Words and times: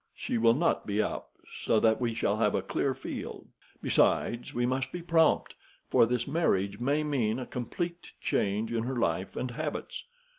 She 0.15 0.39
will 0.39 0.55
not 0.55 0.87
be 0.87 0.99
up, 0.99 1.29
so 1.63 1.79
that 1.79 2.01
we 2.01 2.15
shall 2.15 2.37
have 2.37 2.55
a 2.55 2.63
clear 2.63 2.95
field. 2.95 3.45
Besides, 3.83 4.51
we 4.51 4.65
must 4.65 4.91
be 4.91 5.03
prompt, 5.03 5.53
for 5.91 6.07
this 6.07 6.25
marriage 6.27 6.79
may 6.79 7.03
mean 7.03 7.37
a 7.37 7.45
complete 7.45 8.11
change 8.19 8.73
in 8.73 8.81
her 8.85 8.95
life 8.97 9.35
and 9.35 9.51
habits. 9.51 10.05